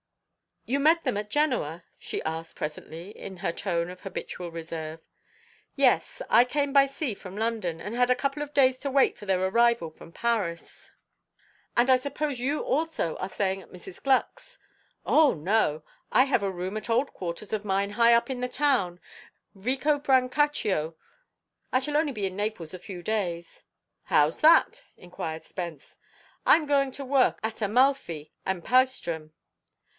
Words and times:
"You 0.65 0.79
met 0.79 1.03
them 1.03 1.17
at 1.17 1.29
Genoa?" 1.29 1.83
she 1.99 2.23
asked 2.23 2.55
presently, 2.55 3.11
in 3.15 3.37
her 3.37 3.51
tone 3.51 3.89
of 3.91 4.01
habitual 4.01 4.49
reserve. 4.51 4.99
"Yes. 5.75 6.23
I 6.29 6.43
came 6.43 6.73
by 6.73 6.85
sea 6.87 7.13
from 7.13 7.35
London, 7.37 7.79
and 7.81 7.93
had 7.95 8.09
a 8.09 8.15
couple 8.15 8.41
of 8.41 8.53
days 8.53 8.79
to 8.79 8.89
wait 8.89 9.17
for 9.17 9.25
their 9.27 9.43
arrival 9.43 9.89
from 9.91 10.11
Paris." 10.11 10.91
"And 11.77 11.89
I 11.89 11.97
suppose 11.97 12.39
you 12.39 12.61
also 12.61 13.15
are 13.17 13.29
staying 13.29 13.61
at 13.61 13.69
Mrs. 13.71 14.01
Gluck's?" 14.03 14.57
"Oh 15.05 15.33
no! 15.33 15.83
I 16.11 16.23
have 16.23 16.41
a 16.43 16.49
room 16.51 16.77
at 16.77 16.89
old 16.89 17.13
quarters 17.13 17.53
of 17.53 17.65
mine 17.65 17.91
high 17.91 18.13
up 18.13 18.29
in 18.29 18.39
the 18.41 18.47
town, 18.47 18.99
Vico 19.53 19.99
Brancaccio. 19.99 20.95
I 21.71 21.79
shall 21.79 21.97
only 21.97 22.13
be 22.13 22.25
in 22.25 22.35
Naples 22.35 22.73
a 22.73 22.79
few 22.79 23.03
days." 23.03 23.65
"How's 24.03 24.41
that?" 24.41 24.83
inquired 24.97 25.43
Spence. 25.43 25.97
"I'm 26.45 26.65
going 26.65 26.91
to 26.93 27.05
work 27.05 27.39
at 27.43 27.61
Amalfi 27.61 28.31
and 28.45 28.63
Paestum." 28.63 29.33